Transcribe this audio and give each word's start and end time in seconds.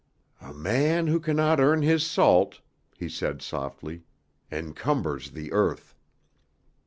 "A 0.41 0.51
man 0.51 1.05
who 1.05 1.19
cannot 1.19 1.59
earn 1.59 1.83
his 1.83 2.03
salt," 2.03 2.61
he 2.97 3.07
said 3.07 3.43
softly, 3.43 4.01
"encumbers 4.51 5.29
the 5.29 5.51
earth." 5.51 5.93